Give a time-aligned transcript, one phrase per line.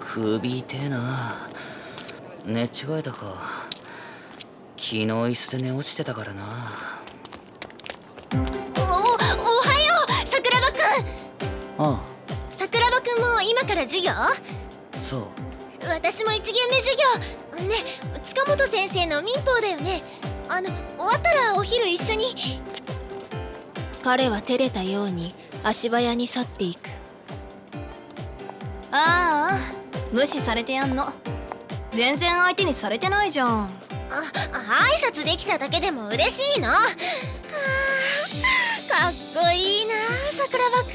[0.00, 1.34] 首痛えな。
[2.44, 3.34] 寝違えたか。
[4.76, 6.70] 昨日椅子で寝落ちてたからな。
[8.32, 10.80] おおおはよう桜庭くん。
[11.78, 12.02] あ
[12.50, 14.10] 桜庭くんも今から授業？
[14.12, 14.30] あ
[14.98, 15.26] そう。
[15.88, 16.96] 私も一限目授
[17.60, 17.66] 業。
[17.68, 17.74] ね
[18.22, 20.02] 塚本先生の民法だよね。
[20.48, 22.60] あの終わったらお昼一緒に。
[24.02, 26.90] 彼は照れたように足早に去っていく
[28.96, 29.58] ああ
[30.12, 31.12] 無視されてやんの。
[31.90, 33.64] 全然相手にされてないじゃん。
[33.64, 33.72] あ挨
[35.12, 36.70] 拶できただけでも嬉しいの。
[36.70, 36.84] あーか
[39.08, 39.12] っ
[39.44, 39.94] こいいな
[40.30, 40.90] 桜庭くん。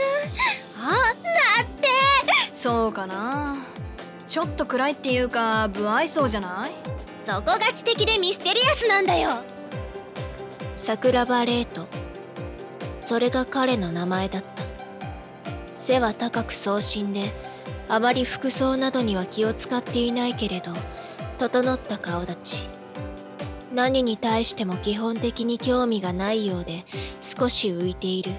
[0.77, 1.19] あだ
[1.63, 1.89] って。
[2.53, 3.57] そうかな。
[4.29, 6.71] ちょっと暗いっていうか不愛想じゃない？
[7.19, 9.43] そこが知的でミステリアスなんだよ。
[10.73, 11.85] 桜庭レイト。
[12.97, 14.47] それが彼の名前だった。
[15.73, 17.29] 背は高く壮身で
[17.89, 20.71] あまり服装などには気を使っていないけれど
[21.39, 22.37] 整った顔立
[22.67, 22.69] ち。
[23.73, 26.85] 何に対しても基本的に興味がないようで
[27.21, 28.31] 少し浮いている。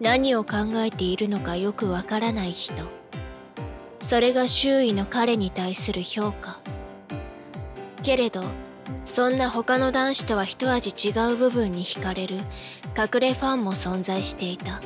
[0.00, 2.72] 何を考えているのかよくわからない人。
[3.98, 6.60] それが周囲の彼に対する評価。
[8.02, 8.44] けれど
[9.04, 12.36] そんな他の男子とは一味違う部分に惹かれる
[12.96, 14.80] 隠れファンも存在していた。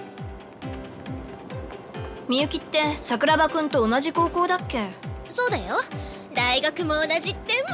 [2.28, 4.88] みゆきって桜庭くんと同じ高校だっけ？
[5.30, 5.76] そうだよ。
[6.34, 7.72] 大学も同じってもう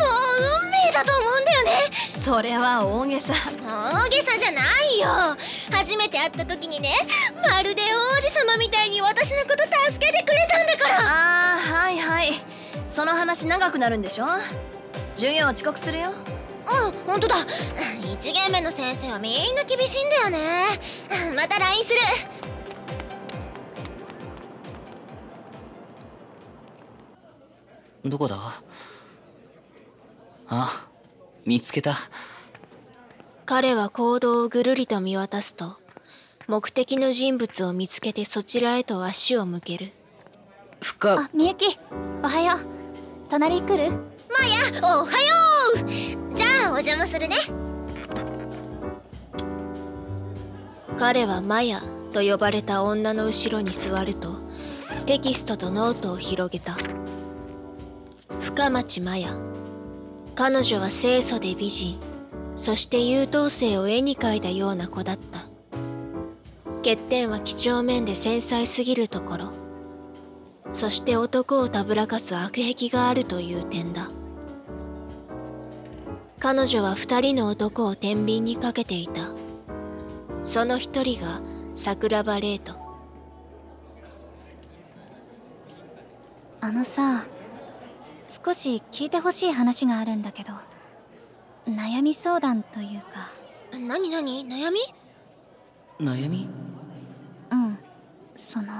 [0.64, 1.70] 運命だと思うんだよね。
[2.14, 3.32] それは大げさ。
[3.32, 5.36] 大げさじゃないよ。
[5.70, 6.90] 初めて会った時にね
[7.48, 10.98] まるで王子様みたいに私のこと助けてくれたんだから。
[11.00, 12.32] ああはいはい。
[12.86, 14.26] その話長くなるんでしょ？
[15.14, 16.10] 授業遅刻するよ。
[16.10, 17.36] うん本当だ。
[17.36, 20.38] 1限目の先生はみんな厳しいんだよね。
[21.36, 22.00] また LINE する
[28.04, 28.36] どこだ？
[30.48, 30.86] あ
[31.44, 31.96] 見つけた。
[33.46, 35.76] 彼は行動をぐるりと見渡すと
[36.48, 39.90] 目的の人物を見つけてそちらへと足を向ける。
[40.80, 41.78] 深あみゆき
[42.22, 42.58] おはよう。
[43.28, 43.90] 隣来る？
[43.90, 45.10] マヤおはよ
[45.74, 46.34] う。
[46.34, 47.36] じゃあお邪魔するね。
[50.98, 51.80] 彼はマヤ
[52.12, 54.36] と呼ばれた女の後ろに座ると
[55.06, 56.76] テキストとノートを広げた
[58.60, 59.30] 深町マヤ
[60.34, 61.98] 彼女は清楚で美人。
[62.54, 65.38] そして優等生を絵に描いたような子だった。
[66.84, 69.52] 欠点は几帳面で繊細すぎるところ。
[70.70, 74.10] そして男をたぶらかす悪癖があるという点だ。
[76.38, 79.22] 彼女は二人の男を天秤にかけていた。
[80.44, 81.40] その一人が
[81.72, 82.74] 桜庭レイト
[86.60, 87.24] あのさ
[88.30, 90.52] 少し聞いてほしい話があるんだけど
[91.68, 93.28] 悩み相談というか。
[93.72, 94.46] 何何？
[94.48, 94.78] 悩み？
[96.00, 96.48] 悩み？
[97.50, 97.78] うん。
[98.36, 98.76] そのいや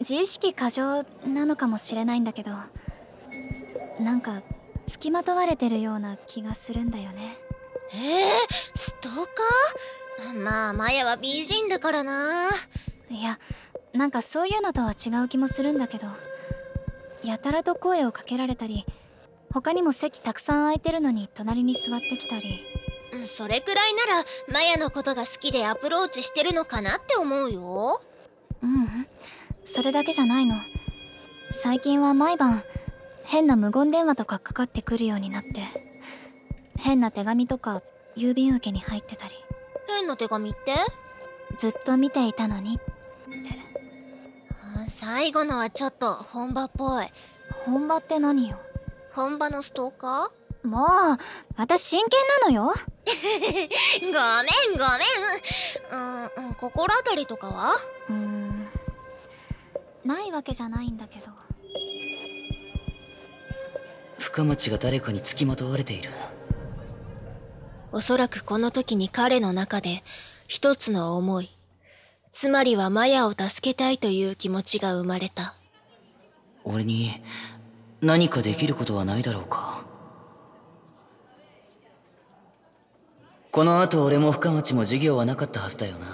[0.00, 2.50] 自意識過剰なのかもしれないんだけど
[4.00, 4.42] なんか
[4.86, 7.36] 付きまとわれてるような気がするんだよね。
[7.92, 7.98] えー、
[8.74, 10.42] ストーカー？
[10.42, 12.48] まあマヤは美人だからな。
[13.10, 13.38] いや
[13.92, 16.06] なんかそういうのとは違う気もするんだけど
[17.26, 18.86] やたらと声をかけられたり
[19.52, 22.64] 他にも席たくさん空いてるのに隣に座ってきたり。
[23.12, 28.00] うんそれくらいならマヤのことが好きでアプローチしてるのかなって思うよ。
[28.62, 29.06] ううん。
[29.64, 30.56] それだけじゃないの。
[31.52, 32.62] 最近は毎晩
[33.24, 35.62] 変な無言電話とかかかってくるようになって
[36.76, 37.82] 変な手紙とか
[38.16, 39.34] 郵便受けに入ってたり。
[39.88, 40.74] 変な手紙って？
[41.56, 42.86] ずっと見ていたのにって。
[43.50, 43.65] あ
[44.98, 47.06] 最後のはちょっと本場っぽい。
[47.66, 48.58] 本場って何よ？
[49.12, 50.66] 本場のストーカー？
[50.66, 50.88] もう
[51.54, 52.72] 私真剣なのよ。
[54.00, 56.32] ごめんごめん。
[56.38, 57.74] うん、うん、心当たりとかは？
[58.08, 58.68] うーん
[60.02, 61.26] ないわけじゃないんだけど。
[64.18, 66.10] 深町が誰かに付きまとわれている？
[67.92, 70.02] おそらくこの時に彼の中で
[70.48, 71.50] 一つの思い
[72.38, 75.54] つまりはマヤを助けたいという気持ちが生まれた。
[76.64, 77.12] 俺に
[78.02, 79.86] 何かできることはないだろうか。
[83.50, 86.06] この後俺も深町も授業はなかったはずだよな。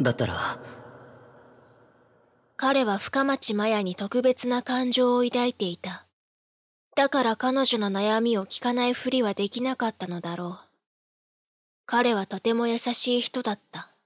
[0.00, 0.38] だったら。
[2.56, 6.06] 彼は深町マヤに特別な感情を抱いていた。
[6.94, 10.68] だから彼女の悩みを聞かないふりはできなかったのだろう。
[11.86, 13.97] 彼はとても優しい人だった